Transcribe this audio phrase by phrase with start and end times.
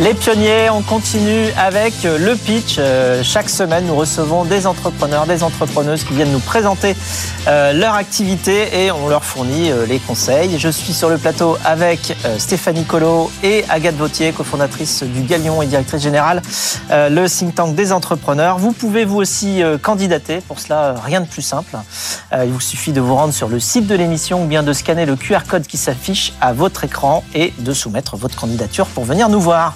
[0.00, 2.76] Les pionniers, on continue avec le pitch.
[2.78, 6.94] Euh, chaque semaine, nous recevons des entrepreneurs, des entrepreneuses qui viennent nous présenter
[7.48, 10.56] euh, leur activité et on leur fournit euh, les conseils.
[10.56, 15.66] Je suis sur le plateau avec Stéphanie Colo et Agathe Vautier, cofondatrice du Galion et
[15.66, 16.42] directrice générale,
[16.90, 18.58] le think tank des entrepreneurs.
[18.58, 20.40] Vous pouvez vous aussi candidater.
[20.46, 21.76] Pour cela, rien de plus simple.
[22.32, 25.06] Il vous suffit de vous rendre sur le site de l'émission ou bien de scanner
[25.06, 29.28] le QR code qui s'affiche à votre écran et de soumettre votre candidature pour venir
[29.28, 29.74] nous voir.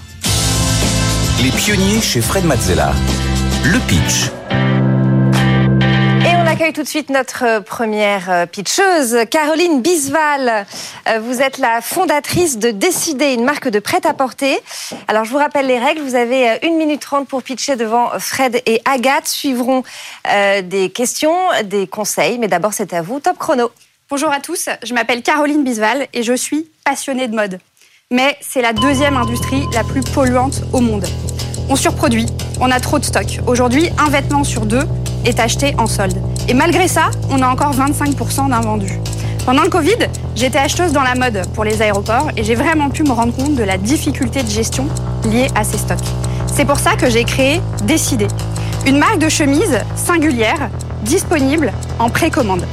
[1.42, 2.92] Les pionniers chez Fred Mazzella.
[3.64, 4.30] Le pitch.
[6.24, 10.64] Et on accueille tout de suite notre première euh, pitcheuse, Caroline Bisval.
[11.08, 14.56] Euh, vous êtes la fondatrice de Décider, une marque de prêt-à-porter.
[15.08, 16.02] Alors, je vous rappelle les règles.
[16.02, 19.26] Vous avez 1 euh, minute 30 pour pitcher devant Fred et Agathe.
[19.26, 19.82] Suivront
[20.62, 21.34] des questions,
[21.64, 22.38] des conseils.
[22.38, 23.18] Mais d'abord, c'est à vous.
[23.18, 23.72] Top chrono.
[24.08, 24.68] Bonjour à tous.
[24.84, 27.58] Je m'appelle Caroline Bisval et je suis passionnée de mode
[28.12, 31.06] mais c'est la deuxième industrie la plus polluante au monde.
[31.72, 32.26] On surproduit,
[32.60, 33.40] on a trop de stock.
[33.46, 34.82] Aujourd'hui, un vêtement sur deux
[35.24, 36.20] est acheté en solde.
[36.46, 39.00] Et malgré ça, on a encore 25% d'invendus.
[39.46, 39.96] Pendant le Covid,
[40.36, 43.54] j'étais acheteuse dans la mode pour les aéroports et j'ai vraiment pu me rendre compte
[43.54, 44.86] de la difficulté de gestion
[45.24, 46.04] liée à ces stocks.
[46.46, 48.28] C'est pour ça que j'ai créé Décider,
[48.86, 50.68] une marque de chemise singulière
[51.04, 52.66] disponible en précommande.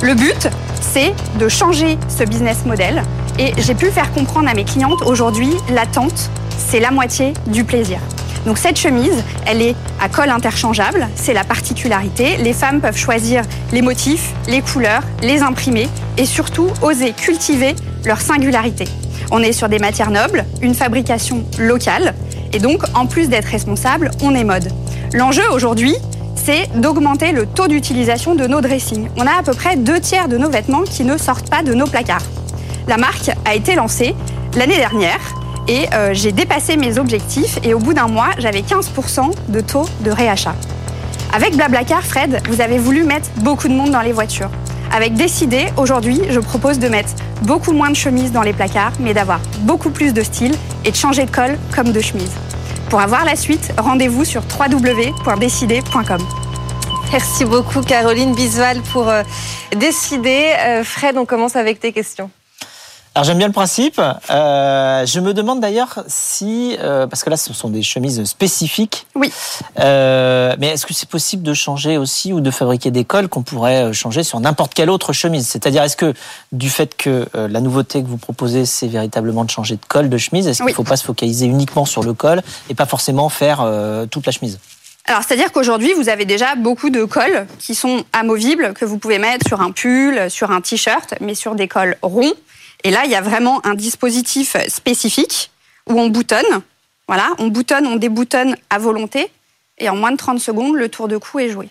[0.00, 0.48] Le but,
[0.80, 3.02] c'est de changer ce business model
[3.38, 7.98] et j'ai pu faire comprendre à mes clientes aujourd'hui, l'attente, c'est la moitié du plaisir.
[8.46, 12.36] Donc cette chemise, elle est à col interchangeable, c'est la particularité.
[12.36, 13.42] Les femmes peuvent choisir
[13.72, 15.88] les motifs, les couleurs, les imprimer
[16.18, 18.84] et surtout oser cultiver leur singularité.
[19.30, 22.14] On est sur des matières nobles, une fabrication locale
[22.52, 24.70] et donc en plus d'être responsable, on est mode.
[25.14, 25.94] L'enjeu aujourd'hui,
[26.36, 29.08] c'est d'augmenter le taux d'utilisation de nos dressings.
[29.16, 31.72] On a à peu près deux tiers de nos vêtements qui ne sortent pas de
[31.72, 32.24] nos placards.
[32.86, 34.14] La marque a été lancée
[34.54, 35.20] l'année dernière
[35.68, 39.88] et euh, j'ai dépassé mes objectifs et au bout d'un mois, j'avais 15% de taux
[40.00, 40.54] de réachat.
[41.32, 44.50] Avec Blablacar, Fred, vous avez voulu mettre beaucoup de monde dans les voitures.
[44.92, 47.10] Avec Décider, aujourd'hui, je propose de mettre
[47.42, 50.54] beaucoup moins de chemises dans les placards, mais d'avoir beaucoup plus de style
[50.84, 52.30] et de changer de col comme de chemise.
[52.90, 56.18] Pour avoir la suite, rendez-vous sur www.décider.com.
[57.12, 59.22] Merci beaucoup Caroline Bisval pour euh,
[59.76, 60.52] décider.
[60.58, 62.30] Euh, Fred, on commence avec tes questions.
[63.16, 64.00] Alors j'aime bien le principe.
[64.30, 69.06] Euh, je me demande d'ailleurs si, euh, parce que là ce sont des chemises spécifiques.
[69.14, 69.32] Oui.
[69.78, 73.42] Euh, mais est-ce que c'est possible de changer aussi ou de fabriquer des cols qu'on
[73.42, 75.46] pourrait changer sur n'importe quelle autre chemise?
[75.46, 76.12] C'est-à-dire est-ce que
[76.50, 80.18] du fait que la nouveauté que vous proposez c'est véritablement de changer de col de
[80.18, 83.28] chemise, est-ce qu'il ne faut pas se focaliser uniquement sur le col et pas forcément
[83.28, 83.64] faire
[84.10, 84.58] toute la chemise?
[85.06, 89.18] Alors, c'est-à-dire qu'aujourd'hui, vous avez déjà beaucoup de cols qui sont amovibles, que vous pouvez
[89.18, 92.32] mettre sur un pull, sur un t-shirt, mais sur des cols ronds.
[92.84, 95.50] Et là, il y a vraiment un dispositif spécifique
[95.88, 96.62] où on boutonne.
[97.06, 99.28] Voilà, on boutonne, on déboutonne à volonté.
[99.76, 101.68] Et en moins de 30 secondes, le tour de cou est joué.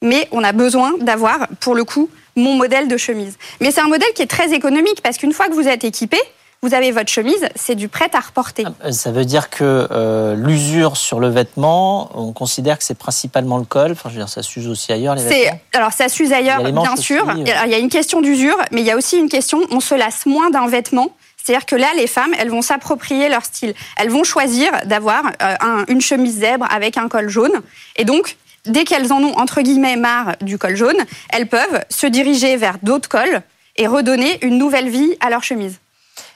[0.00, 3.36] Mais on a besoin d'avoir, pour le coup, mon modèle de chemise.
[3.60, 6.18] Mais c'est un modèle qui est très économique parce qu'une fois que vous êtes équipé,
[6.64, 8.64] vous avez votre chemise, c'est du prêt à reporter.
[8.84, 13.58] Ah, ça veut dire que euh, l'usure sur le vêtement, on considère que c'est principalement
[13.58, 13.90] le col.
[13.92, 15.58] Enfin, je veux dire, ça s'use aussi ailleurs les vêtements.
[15.74, 17.28] Alors, ça s'use ailleurs, bien sûr.
[17.28, 17.44] Euh.
[17.64, 19.96] Il y a une question d'usure, mais il y a aussi une question, on se
[19.96, 21.08] lasse moins d'un vêtement.
[21.36, 23.74] C'est-à-dire que là, les femmes, elles vont s'approprier leur style.
[23.96, 27.60] Elles vont choisir d'avoir euh, une chemise zèbre avec un col jaune.
[27.96, 28.36] Et donc,
[28.66, 30.98] dès qu'elles en ont, entre guillemets, marre du col jaune,
[31.30, 33.42] elles peuvent se diriger vers d'autres cols
[33.76, 35.80] et redonner une nouvelle vie à leur chemise.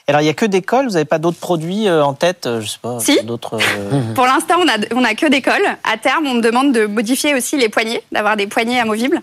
[0.09, 0.85] Alors, il n'y a que des cols?
[0.85, 2.97] Vous n'avez pas d'autres produits euh, en tête euh, Je sais pas.
[3.01, 3.21] Si.
[3.23, 3.55] D'autres.
[3.55, 5.67] Euh, Pour l'instant, on a, on a que des cols.
[5.83, 9.21] À terme, on me demande de modifier aussi les poignées, d'avoir des poignées amovibles.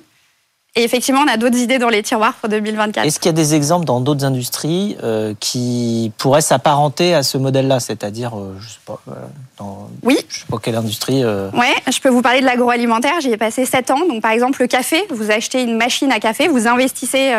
[0.76, 3.06] Et effectivement, on a d'autres idées dans les tiroirs pour 2024.
[3.06, 7.38] Est-ce qu'il y a des exemples dans d'autres industries euh, qui pourraient s'apparenter à ce
[7.38, 7.78] modèle-là?
[7.78, 9.12] C'est-à-dire, euh, je sais pas, euh,
[9.56, 10.18] dans oui.
[10.28, 11.24] je sais pas quelle industrie.
[11.24, 13.20] Ouais, je peux vous parler de l'agroalimentaire.
[13.20, 14.04] J'y ai passé 7 ans.
[14.08, 17.32] Donc, par exemple, le café, vous achetez une machine à café, vous investissez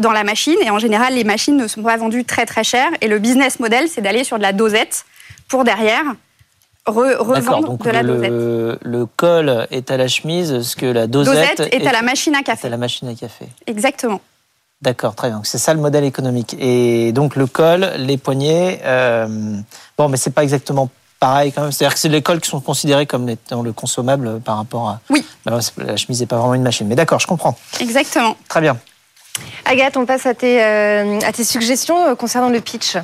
[0.00, 0.56] dans la machine.
[0.64, 2.88] Et en général, les machines ne sont pas vendues très très cher.
[3.00, 5.04] Et le business model, c'est d'aller sur de la dosette
[5.46, 6.02] pour derrière
[6.86, 8.30] re- revendre donc de la dosette.
[8.30, 12.02] le, le col est à la chemise, ce que la dosette, Dosette est à la
[12.02, 12.66] machine à est café.
[12.66, 13.46] à la machine à café.
[13.66, 14.20] Exactement.
[14.80, 15.40] D'accord, très bien.
[15.44, 16.56] C'est ça le modèle économique.
[16.58, 19.28] Et donc le col, les poignets, euh,
[19.96, 20.90] bon, mais c'est pas exactement
[21.20, 21.70] pareil quand même.
[21.70, 25.00] C'est-à-dire que c'est les cols qui sont considérés comme étant le consommable par rapport à.
[25.08, 25.24] Oui.
[25.46, 26.88] Bah, la chemise n'est pas vraiment une machine.
[26.88, 27.56] Mais d'accord, je comprends.
[27.80, 28.36] Exactement.
[28.48, 28.76] Très bien.
[29.64, 32.96] Agathe, on passe à tes, euh, à tes suggestions euh, concernant le pitch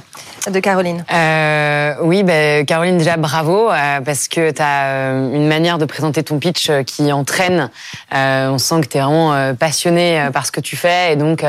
[0.50, 1.04] de Caroline.
[1.12, 3.70] Euh, oui, ben, Caroline, déjà bravo,
[4.04, 7.70] parce que tu as une manière de présenter ton pitch qui entraîne.
[8.12, 11.44] On sent que tu es vraiment passionné par ce que tu fais, et donc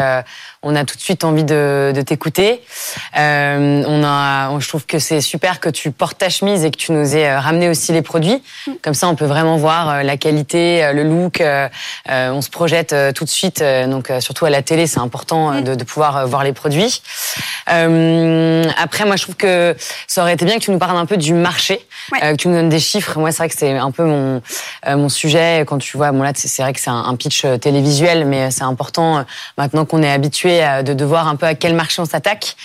[0.62, 2.62] on a tout de suite envie de, de t'écouter.
[3.18, 6.72] Euh, on a, on- je trouve que c'est super que tu portes ta chemise et
[6.72, 8.44] que tu nous aies euh, ramené aussi les produits.
[8.82, 11.40] Comme ça, on peut vraiment voir euh, la qualité, le look.
[11.40, 11.70] euh,
[12.10, 13.64] on se projette tout de suite.
[13.88, 17.02] donc, surtout à la télé, c'est important euh, de, de pouvoir voir les produits.
[17.72, 19.76] Euh, après, moi, je trouve que
[20.08, 21.80] ça aurait été bien que tu nous parles un peu du marché,
[22.12, 22.20] Ouais.
[22.32, 23.20] que tu nous donnes des chiffres.
[23.20, 24.42] Moi, c'est vrai que c'est un peu mon
[24.88, 25.64] mon sujet.
[25.68, 28.64] Quand tu vois, bon là, c'est vrai que c'est un, un pitch télévisuel, mais c'est
[28.64, 29.24] important
[29.58, 32.56] maintenant qu'on est habitué à- de, de voir un peu à quel marché on s'attaque.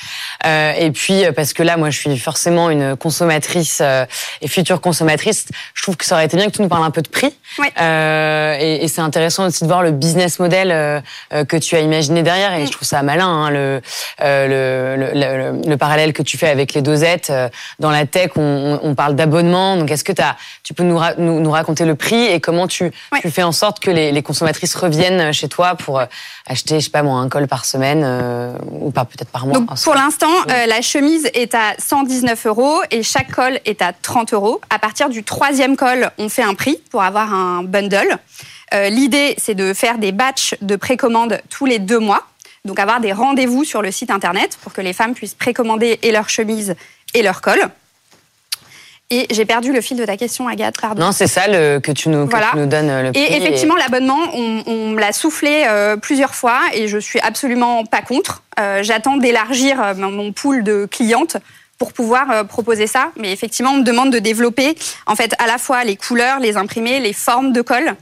[0.47, 4.05] Euh, et puis, euh, parce que là, moi, je suis forcément une consommatrice euh,
[4.41, 5.47] et future consommatrice.
[5.75, 7.35] Je trouve que ça aurait été bien que tu nous parles un peu de prix.
[7.81, 11.03] Euh, et et c'est intéressant aussi de voir le business model
[11.49, 12.55] que tu as imaginé derrière.
[12.55, 13.81] Et je trouve ça malin, hein, le,
[14.21, 17.33] le, le, le, le parallèle que tu fais avec les dosettes.
[17.79, 19.77] Dans la tech, on, parle d'abonnement.
[19.77, 22.67] Donc, est-ce que as, tu peux nous, ra- nous, nous raconter le prix et comment
[22.67, 26.01] tu, tu fais en sorte que les, les consommatrices reviennent chez toi pour
[26.47, 29.59] acheter, je sais pas moi, un col par semaine euh, ou pas peut-être par mois
[29.59, 33.93] Donc pour l'instant, euh, la chemise est à 119 euros et chaque col est à
[33.93, 34.61] 30 euros.
[34.71, 38.19] À partir du troisième col, on fait un prix pour avoir un bundle.
[38.73, 42.27] Euh, L'idée, c'est de faire des batchs de précommande tous les deux mois.
[42.65, 46.13] Donc avoir des rendez-vous sur le site internet pour que les femmes puissent précommander et
[46.13, 46.75] leur chemise
[47.13, 47.61] et leur col.
[49.11, 51.05] Et j'ai perdu le fil de ta question, Agathe, pardon.
[51.05, 52.49] Non, c'est ça le, que, tu nous, que Voilà.
[52.53, 53.21] tu nous donnes le prix.
[53.23, 57.85] Et effectivement, l'abonnement, on, on me l'a soufflé euh, plusieurs fois et je suis absolument
[57.85, 58.43] pas contre.
[58.59, 61.37] Euh, J'attends d'élargir euh, mon mon pool de clientes
[61.79, 63.11] pour pouvoir euh, proposer ça.
[63.19, 64.75] Mais effectivement, on me demande de développer
[65.07, 67.95] en fait à la fois les couleurs, les imprimés, les formes de colle.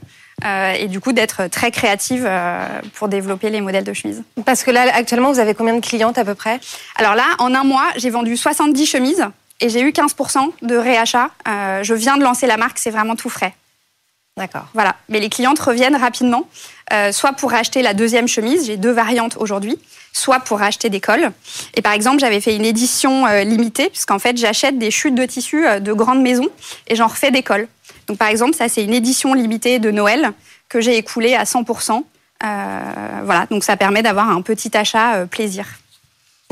[0.45, 2.65] euh, et du coup d'être très créative euh,
[2.95, 4.23] pour développer les modèles de chemises.
[4.45, 6.59] Parce que là, actuellement, vous avez combien de clientes à peu près?
[6.95, 9.25] Alors là, en un mois, j'ai vendu 70 chemises
[9.63, 11.29] et j'ai eu 15% de réachat.
[11.47, 13.55] Euh, je viens de lancer la marque, c'est vraiment tout frais.
[14.35, 14.65] D'accord.
[14.73, 14.95] Voilà.
[15.07, 16.49] Mais les clientes reviennent rapidement,
[16.91, 19.79] euh, soit pour acheter la deuxième chemise, j'ai deux variantes aujourd'hui,
[20.11, 21.31] soit pour acheter des cols.
[21.75, 25.25] Et par exemple, j'avais fait une édition euh, limitée, puisqu'en fait, j'achète des chutes de
[25.25, 26.49] tissu euh, de grandes maisons
[26.87, 27.67] et j'en refais des cols.
[28.07, 30.33] Donc par exemple, ça, c'est une édition limitée de Noël
[30.67, 32.03] que j'ai écoulée à 100%.
[32.43, 32.81] Euh,
[33.23, 35.65] voilà, donc ça permet d'avoir un petit achat plaisir.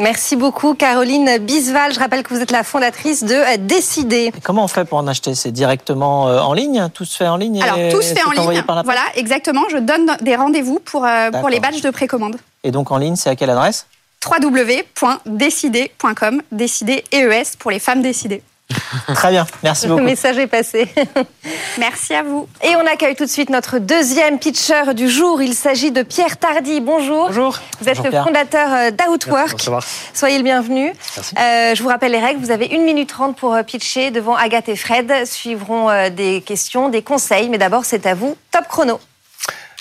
[0.02, 1.94] Merci beaucoup, Caroline Bisval.
[1.94, 4.32] Je rappelle que vous êtes la fondatrice de Décider.
[4.36, 5.36] Et comment on fait pour en acheter?
[5.36, 6.90] C'est directement euh, en ligne?
[6.94, 8.66] Tout se fait en ligne Alors, tout se fait en envoyé ligne.
[8.66, 9.62] par la Voilà, exactement.
[9.72, 12.38] Je donne des rendez-vous pour, euh, pour les badges de précommande.
[12.64, 13.86] Et donc en ligne, c'est à quelle adresse?
[14.28, 18.42] www.décider.com, décider EES pour les femmes décidées.
[19.14, 20.04] Très bien, merci Le beaucoup.
[20.06, 20.88] message est passé.
[21.78, 22.48] Merci à vous.
[22.64, 25.42] Et on accueille tout de suite notre deuxième pitcher du jour.
[25.42, 26.82] Il s'agit de Pierre Tardy.
[26.82, 27.28] Bonjour.
[27.28, 27.58] Bonjour.
[27.80, 28.24] Vous êtes Bonjour, le Pierre.
[28.26, 29.52] fondateur euh, d'Outwork.
[29.54, 29.84] Bonsoir.
[30.14, 30.92] Soyez le bienvenu.
[31.16, 31.36] Merci.
[31.40, 32.42] Euh, je vous rappelle les règles.
[32.42, 35.12] Vous avez 1 minute 30 pour euh, pitcher devant Agathe et Fred.
[35.26, 37.48] Suivront des questions, des conseils.
[37.50, 38.36] Mais d'abord, c'est à vous.
[38.52, 39.00] Top chrono.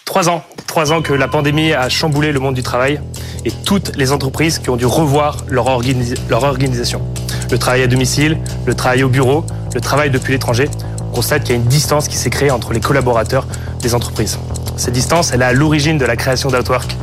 [0.05, 0.43] Trois ans.
[0.67, 3.01] Trois ans que la pandémie a chamboulé le monde du travail
[3.45, 7.03] et toutes les entreprises qui ont dû revoir leur, organi- leur organisation.
[7.51, 10.69] Le travail à domicile, le travail au bureau, le travail depuis l'étranger.
[11.11, 13.47] On constate qu'il y a une distance qui s'est créée entre les collaborateurs
[13.81, 14.39] des entreprises.
[14.77, 16.97] Cette distance, elle est à l'origine de la création d'Outwork.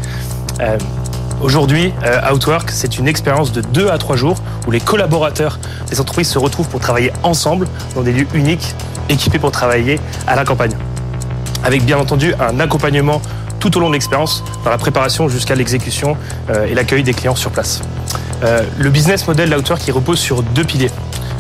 [0.62, 0.78] Euh,
[1.40, 6.02] Aujourd'hui, euh, Outwork, c'est une expérience de deux à trois jours où les collaborateurs des
[6.02, 8.74] entreprises se retrouvent pour travailler ensemble dans des lieux uniques,
[9.08, 10.74] équipés pour travailler à la campagne
[11.64, 13.22] avec bien entendu un accompagnement
[13.60, 16.16] tout au long de l'expérience, dans la préparation jusqu'à l'exécution
[16.50, 17.82] euh, et l'accueil des clients sur place.
[18.44, 20.92] Euh, le business model d'Outwork qui repose sur deux piliers.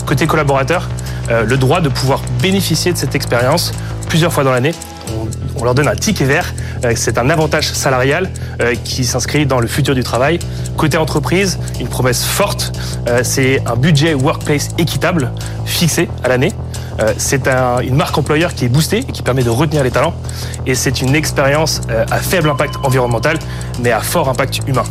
[0.05, 0.87] Côté collaborateur,
[1.29, 3.71] euh, le droit de pouvoir bénéficier de cette expérience
[4.07, 4.73] plusieurs fois dans l'année.
[5.59, 6.53] On, leur donne un ticket vert,
[6.85, 8.29] euh, c'est un avantage salarial
[8.83, 10.39] qui s'inscrit dans le futur du travail.
[10.77, 12.71] Côté entreprise, une promesse forte,
[13.23, 15.31] c'est un budget workplace équitable
[15.65, 16.51] fixé à l'année.
[17.17, 20.15] C'est un- une marque employeur qui est boostée et qui permet de retenir les talents.
[20.65, 23.37] Et c'est une expérience à faible impact environnemental,
[23.83, 24.83] mais à fort impact humain.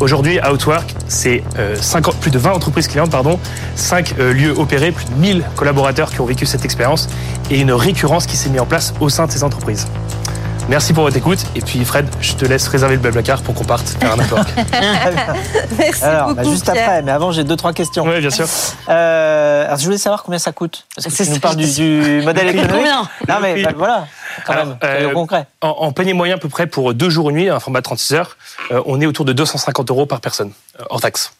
[0.00, 3.38] Aujourd'hui, Outwork, c'est euh, 50 plus de 20 entreprises clientes, pardon,
[3.76, 7.08] 5 lieux opérés, plus de 1000 collaborateurs qui ont vécu cette expérience
[7.50, 9.86] et une récurrence qui s'est mise en place au sein de ces entreprises.
[10.68, 11.40] Merci pour votre écoute.
[11.54, 14.48] Et puis, Fred, je te laisse réserver le Blablacar pour qu'on parte faire un network.
[15.78, 16.36] Merci Alors, beaucoup.
[16.36, 16.84] bah, juste Pierre.
[16.84, 18.04] après, mais avant, j'ai deux, trois questions.
[18.06, 18.46] oui, bien sûr.
[18.88, 20.86] Euh, alors, je voulais savoir combien ça coûte.
[20.94, 22.88] Parce que tu nous parles du, modèle Combien économique.
[23.28, 24.06] Non, mais bah, voilà,
[24.44, 25.46] quand Alors, même, soyons euh, concret.
[25.60, 27.84] En, en panier moyen, à peu près pour deux jours et nuit, un format de
[27.84, 28.36] 36 heures,
[28.70, 31.32] euh, on est autour de 250 euros par personne, euh, hors taxe.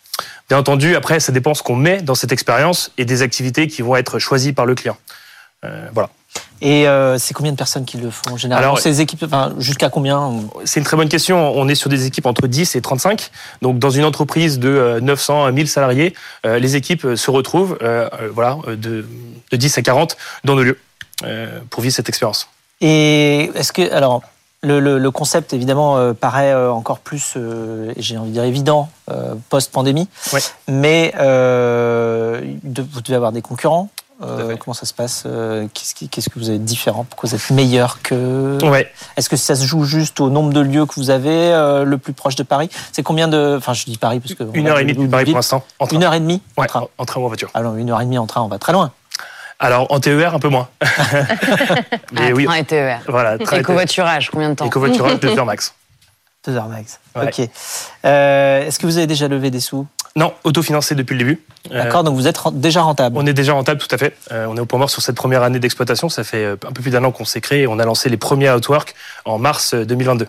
[0.48, 3.82] Bien entendu, après, ça dépend ce qu'on met dans cette expérience et des activités qui
[3.82, 4.96] vont être choisies par le client.
[5.64, 6.10] Euh, voilà.
[6.60, 9.90] Et euh, c'est combien de personnes qui le font généralement Alors, Ces équipes, enfin, jusqu'à
[9.90, 10.30] combien
[10.64, 11.52] C'est une très bonne question.
[11.56, 13.30] On est sur des équipes entre 10 et 35.
[13.60, 16.14] Donc, dans une entreprise de euh, 900 à 1000 salariés,
[16.46, 17.78] euh, les équipes se retrouvent
[18.32, 19.06] voilà, de,
[19.50, 20.78] de 10 à 40 dans nos lieux
[21.70, 22.48] pour vivre cette expérience.
[22.80, 24.22] Et est-ce que, alors,
[24.62, 28.44] le, le- le concept évidemment euh, paraît euh, encore plus, euh, j'ai envie de dire
[28.44, 28.88] évident,
[29.50, 30.08] post-pandémie.
[30.32, 30.40] Ouais.
[30.68, 33.88] Mais de- vous devez avoir des concurrents.
[34.60, 35.24] Comment ça se passe
[35.74, 37.04] Qu'est-ce qui- qu'est-ce que vous avez de différent?
[37.04, 38.90] Pourquoi vous êtes meilleur que Ouais.
[39.18, 41.50] Est-ce que ça se joue juste au nombre de lieux que vous avez
[41.84, 42.70] le plus proche de Paris?
[42.92, 45.24] C'est combien de Enfin, je dis Paris parce que Une heure et demie depuis Paris
[45.26, 45.62] pour l'instant.
[45.78, 45.96] En train.
[45.96, 46.80] Une heure et demie en train.
[46.82, 47.50] en- en train ou en voiture.
[47.52, 48.92] Ah non, une heure et demie en train, on va très loin.
[49.64, 50.68] Alors, en TER, un peu moins.
[52.12, 53.00] Mais Ah, oui, train et TER.
[53.08, 53.38] voilà.
[53.38, 55.74] train et combien de temps Et covoiturage, deux heures max.
[56.46, 57.00] Deux heures max.
[57.16, 57.26] Ouais.
[57.28, 57.48] Ok.
[58.04, 59.86] Euh, Est-ce que vous avez déjà levé des sous?
[60.16, 61.40] Non, autofinancé depuis le début.
[61.72, 63.16] Euh, D'accord, donc vous êtes déjà rentable.
[63.18, 64.14] On est déjà rentable, tout à fait.
[64.30, 66.08] Euh, on est au point mort sur cette première année d'exploitation.
[66.08, 67.66] Ça fait un peu plus d'un an qu'on s'est créé.
[67.66, 68.94] On a lancé les premiers Outwork
[69.24, 70.28] en mars euh, 2022.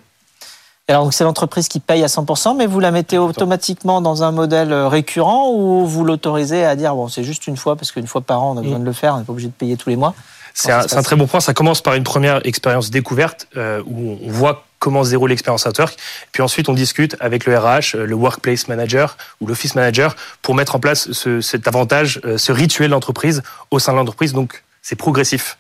[0.87, 4.71] Alors c'est l'entreprise qui paye à 100%, mais vous la mettez automatiquement dans un modèle
[4.71, 8.21] euh, récurrent ou vous l'autorisez à dire bon c'est juste une fois parce qu'une fois
[8.21, 9.89] par an on a besoin de le faire, on n'est pas obligé de payer tous
[9.89, 10.13] les mois.
[10.53, 11.41] C'est un, très bon point.
[11.41, 15.65] Ça commence par une première expérience découverte euh, où on voit comment se déroule l'expérience
[15.65, 15.97] Outwork.
[16.31, 20.55] Puis ensuite, on discute avec le RH, euh, le Workplace Manager ou l'Office Manager pour
[20.55, 24.31] mettre en place ce, cet avantage, ce rituel d'entreprise au sein de l'entreprise.
[24.31, 25.57] Donc, c'est progressif.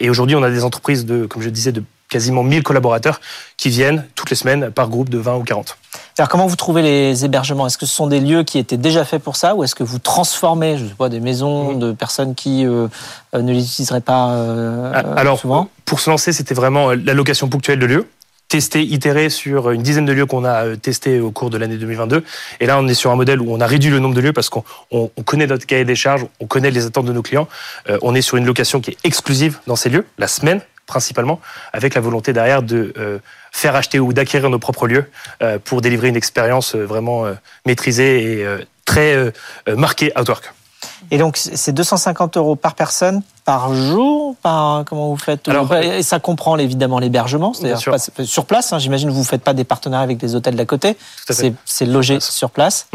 [0.00, 3.20] Et aujourd'hui, on a des entreprises de, comme je disais, de quasiment 1000 collaborateurs
[3.56, 5.76] qui viennent toutes les semaines par groupe de 20 ou 40.
[6.18, 7.66] Alors comment vous trouvez les hébergements?
[7.66, 9.84] Est-ce que ce sont des lieux qui étaient déjà faits pour ça ou est-ce que
[9.84, 11.78] vous transformez, je sais pas, des maisons Mhm.
[11.78, 12.88] de personnes qui euh,
[13.34, 15.68] euh, ne les utiliseraient pas euh, Ah, Alors, souvent?
[15.84, 18.08] pour se lancer, c'était vraiment la location ponctuelle de lieux.
[18.48, 22.24] Tester, itérer sur une dizaine de lieux qu'on a testés au cours de l'année 2022.
[22.60, 24.32] Et là, on est sur un modèle où on a réduit le nombre de lieux
[24.32, 27.20] parce qu'on on- on connaît notre cahier des charges, on connaît les attentes de nos
[27.20, 27.46] clients.
[27.90, 31.40] Euh, on est sur une location qui est exclusive dans ces lieux, la semaine principalement,
[31.72, 33.18] avec la volonté derrière de euh,
[33.52, 35.08] faire acheter ou d'acquérir nos propres lieux
[35.42, 37.26] euh, pour délivrer une expérience euh, vraiment
[37.66, 38.46] maîtrisée et
[38.84, 39.32] très
[39.66, 40.52] marquée Outwork.
[41.10, 46.02] Et donc c'est 250 euros par personne par jour par comment vous faites Alors, Et
[46.02, 47.78] ça comprend évidemment l'hébergement, c'est-à-dire
[48.26, 48.74] sur place.
[48.74, 50.98] hein, J'imagine que vous ne faites pas des partenariats avec des hôtels d'à côté.
[51.64, 52.88] C'est logé sur place.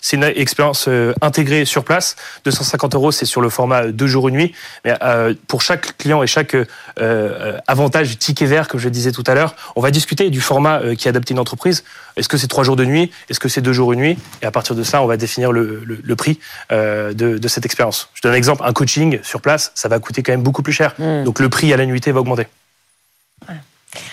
[0.00, 2.14] C'est une expérience euh, intégrée sur place.
[2.44, 4.52] 250 euros, c'est sur le format euh, deux jours une nuit.
[4.84, 6.64] Mais euh, pour chaque client et chaque euh,
[7.00, 10.40] euh, avantage ticket vert, comme je le disais tout à l'heure, on va discuter du
[10.40, 11.82] format euh, qui adapte une entreprise.
[12.16, 13.10] Est-ce que c'est trois jours de nuit?
[13.28, 14.18] Est-ce que c'est deux jours une nuit?
[14.40, 16.38] Et à partir de ça, on va définir le, le- le prix
[16.70, 18.08] euh, de, de cette expérience.
[18.14, 18.62] Je donne un exemple.
[18.64, 20.94] Un coaching sur place, ça va coûter quand même beaucoup plus cher.
[20.98, 21.24] Mm.
[21.24, 22.46] Donc le prix à la nuitée va augmenter.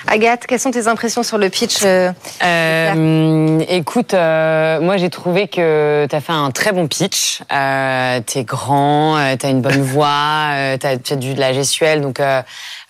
[0.08, 2.12] Agathe, quelles sont tes impressions sur le pitch euh,
[2.44, 7.42] Euh, écoute, euh, moi j'ai trouvé que tu as fait un très bon pitch.
[7.51, 11.39] Euh, tu es grand, euh, tu as une bonne voix, euh, tu as, du de
[11.39, 12.42] la gestuelle, donc euh,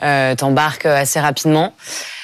[0.03, 1.73] euh, t'embarques assez rapidement.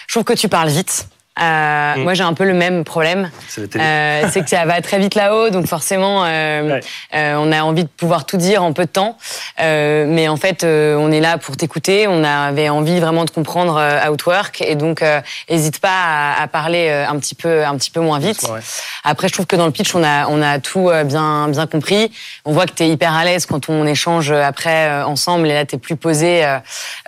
[0.08, 1.08] Je trouve que tu parles vite.
[1.42, 2.04] Euh, Mm.
[2.04, 3.30] Moi j'ai un peu le même problème.
[3.48, 3.76] C'est.
[3.76, 6.80] Euh, que ça va très vite là-haut, donc forcément, euh, Ouais.
[7.16, 9.18] euh, on a envie de pouvoir tout dire en peu de temps.
[9.60, 12.08] Euh, mais en fait, euh, on est là pour t'écouter.
[12.08, 16.48] On avait envie vraiment de comprendre euh, Outwork, et donc euh, hésite pas à, à
[16.48, 18.44] parler euh, un petit peu, un petit peu moins vite.
[18.44, 18.60] Ouais.
[19.04, 21.68] Après, je trouve que dans le pitch, on a, on a tout euh, bien, bien
[21.68, 22.12] compris.
[22.46, 25.54] On voit que tu es hyper à l'aise quand on échange après euh, ensemble, et
[25.54, 26.46] là, tu es plus posé.
[26.46, 26.58] euh,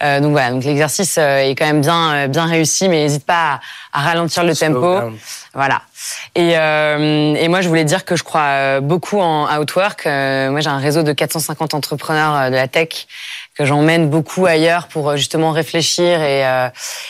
[0.01, 3.25] euh, donc voilà, donc l'exercice euh, est quand même bien, euh, bien réussi, mais n'hésite
[3.25, 3.59] pas
[3.93, 4.99] à, à ralentir le Slow tempo.
[4.99, 5.17] down.
[5.53, 5.81] Voilà.
[6.35, 10.05] Et, euh, et moi, je voulais dire que je crois euh, beaucoup en Outwork.
[10.05, 13.07] Euh, moi, j'ai un réseau de 450 entrepreneurs euh, de la tech
[13.55, 16.69] que j'emmène beaucoup ailleurs pour euh, justement réfléchir et euh,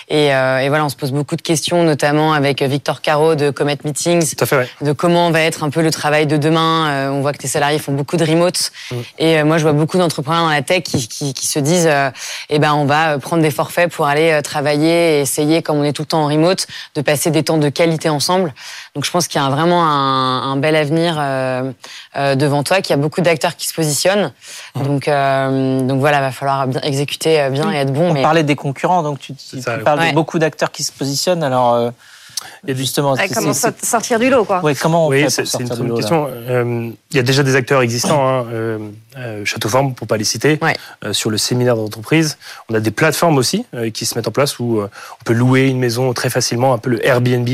[0.09, 3.49] et, euh, et voilà, on se pose beaucoup de questions, notamment avec Victor Caro de
[3.49, 4.69] Comet Meetings, Tout à fait, ouais.
[4.81, 6.87] de comment va être un peu le travail de demain.
[6.89, 8.71] Euh, on voit que tes salariés font beaucoup de remote.
[8.91, 8.95] Mm.
[9.19, 11.87] Et euh, moi, je vois beaucoup d'entrepreneurs dans la tech qui, qui, qui se disent,
[11.87, 12.11] euh,
[12.49, 15.93] eh ben, on va prendre des forfaits pour aller travailler et essayer, comme on est
[15.93, 18.53] tout le temps en remote, de passer des temps de qualité ensemble.
[18.95, 21.71] Donc, je pense qu'il y a vraiment un, un bel avenir euh,
[22.15, 24.31] euh, devant toi, qu'il y a beaucoup d'acteurs qui se positionnent.
[24.75, 24.83] Mm.
[24.83, 28.11] Donc, euh, donc voilà, va falloir bien exécuter euh, bien et être bon.
[28.11, 30.09] On mais parlait des concurrents, donc tu, tu- ça, tu parles ouais.
[30.11, 31.43] de beaucoup d'acteurs qui se positionnent.
[31.43, 31.89] Alors euh,
[32.65, 35.27] Il y a justement, ouais, Comment sortir du lot, quoi ouais, comment on Oui, fait
[35.27, 36.27] pour une sortir très du bonne lot question.
[36.29, 38.27] Euh, Il y a déjà des acteurs existants.
[38.27, 38.45] hein.
[38.53, 38.77] Euh,
[39.17, 40.75] euh, Château Forme, pour pas les citer, Ouais.
[41.05, 42.37] euh, sur le séminaire d'entreprise.
[42.69, 44.89] On a des plateformes aussi euh, qui se mettent en place où euh,
[45.21, 47.47] on peut louer une maison très facilement, un peu le Airbnb,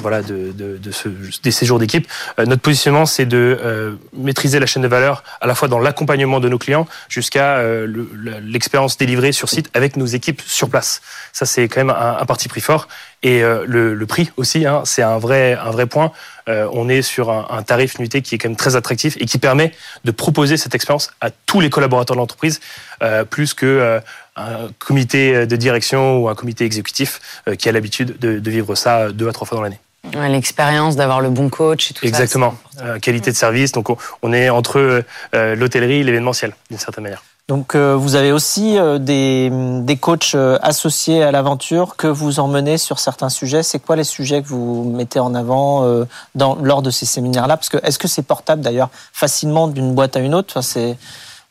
[0.00, 1.08] voilà, de, de, de ce,
[1.42, 2.06] des séjours d'équipe.
[2.38, 6.48] Notre positionnement, c'est de maîtriser la chaîne de valeur à la fois dans l'accompagnement de
[6.48, 8.08] nos clients jusqu'à le-
[8.42, 11.00] l'expérience délivrée sur site avec nos équipes sur place.
[11.32, 12.88] Ça, c'est quand même un, un parti pris fort.
[13.22, 16.12] Et le, le prix aussi, hein, c'est un vrai, un vrai point.
[16.46, 19.38] On est sur un, un tarif nuité qui est quand même très attractif et qui
[19.38, 19.72] permet
[20.04, 22.60] de proposer cette expérience à tous les collaborateurs de l'entreprise,
[23.02, 24.00] euh, plus que euh,
[24.36, 28.74] un comité de direction ou un comité exécutif euh, qui a l'habitude de, de vivre
[28.74, 29.80] ça deux à trois fois dans l'année.
[30.14, 32.54] Ouais, L'expérience d'avoir le bon coach et tout Exactement.
[32.82, 33.72] Euh, qualité de service.
[33.72, 37.22] Donc on, on est entre l'hôtellerie et l'événementiel, d'une certaine manière.
[37.46, 39.50] Donc euh, vous avez aussi euh, des,
[39.82, 43.62] des coachs euh, associés à l'aventure que vous emmenez sur certains sujets.
[43.62, 45.86] C'est quoi les sujets que vous mettez en avant
[46.34, 47.58] dans, lors de ces séminaires-là?
[47.58, 50.54] Parce que est-ce que c'est portable d'ailleurs facilement d'une boîte à une autre?
[50.56, 50.96] Enfin, C'est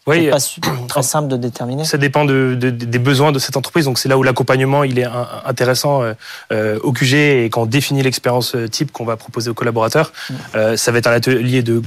[0.08, 0.38] Oui, pas
[0.88, 1.86] très simple de déterminer.
[1.86, 3.86] Ça dépend de, de- des besoins de cette entreprise.
[3.86, 5.08] Donc c'est là où l'accompagnement il est
[5.46, 6.02] intéressant
[6.52, 10.12] euh, au QG et quand on définit l'expérience type qu'on va proposer aux collaborateurs,
[10.56, 11.84] euh, ça va être un atelier de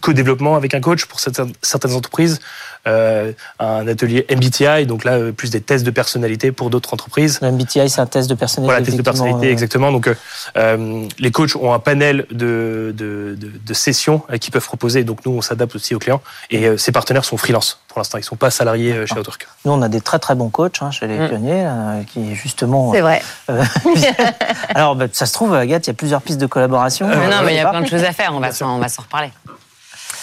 [0.00, 1.52] co-développement avec un coach pour certaines,
[1.94, 2.40] entreprises,
[2.86, 7.40] euh, un atelier MBTI, donc là euh, plus des tests de personnalité pour d'autres entreprises.
[7.42, 8.72] Le MBTI, c'est un test de personnalité.
[8.72, 9.90] Voilà, test de personnalité, euh, exactement.
[9.90, 10.08] Donc,
[10.56, 15.02] euh, les coachs ont un panel de, de, de, de sessions qu'ils peuvent proposer.
[15.04, 16.22] Donc, nous, on s'adapte aussi aux clients.
[16.50, 18.18] Et euh, ces partenaires sont freelance pour l'instant.
[18.18, 19.48] Ils sont pas salariés chez Outwork.
[19.64, 21.28] Nous, on a des très très bons coachs hein, chez les Mm.
[21.28, 22.92] pionniers, euh, qui justement.
[22.92, 23.20] C'est vrai.
[23.50, 23.64] euh,
[24.74, 27.08] Alors, bah, ça se trouve, Agathe, il y a plusieurs pistes de collaboration.
[27.08, 28.32] Mais non, mais il y a plein de choses à faire.
[28.34, 29.30] On va s'en reparler.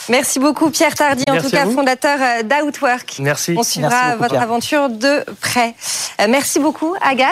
[0.09, 1.71] Merci beaucoup Pierre Tardy, en Merci tout cas vous.
[1.73, 3.15] fondateur euh, d'Outwork.
[3.19, 3.55] Merci.
[3.57, 4.41] On suivra beaucoup, votre Pierre.
[4.43, 5.75] aventure de près.
[6.21, 7.31] Euh, merci beaucoup Agathe.